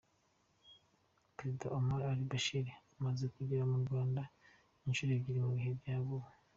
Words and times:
Perezida 1.35 1.65
Omar 1.77 2.01
al-Bashir 2.11 2.67
amaze 2.97 3.25
kugera 3.35 3.63
mu 3.71 3.77
Rwanda 3.83 4.21
inshuro 4.87 5.11
ebyiri 5.13 5.39
mu 5.45 5.51
bihe 5.57 5.71
bya 5.79 5.95
vuba. 6.05 6.29